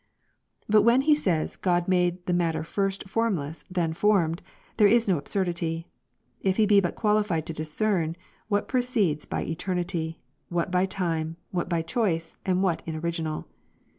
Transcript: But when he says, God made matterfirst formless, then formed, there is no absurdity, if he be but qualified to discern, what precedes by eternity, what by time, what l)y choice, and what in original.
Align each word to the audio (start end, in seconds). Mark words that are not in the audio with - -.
But 0.67 0.81
when 0.81 1.01
he 1.01 1.13
says, 1.13 1.55
God 1.57 1.87
made 1.87 2.25
matterfirst 2.25 3.07
formless, 3.07 3.65
then 3.69 3.93
formed, 3.93 4.41
there 4.77 4.87
is 4.87 5.07
no 5.07 5.19
absurdity, 5.19 5.89
if 6.39 6.57
he 6.57 6.65
be 6.65 6.79
but 6.79 6.95
qualified 6.95 7.45
to 7.45 7.53
discern, 7.53 8.15
what 8.47 8.67
precedes 8.67 9.27
by 9.27 9.43
eternity, 9.43 10.19
what 10.49 10.71
by 10.71 10.87
time, 10.87 11.37
what 11.51 11.71
l)y 11.71 11.83
choice, 11.83 12.35
and 12.47 12.63
what 12.63 12.81
in 12.87 12.95
original. 12.95 13.45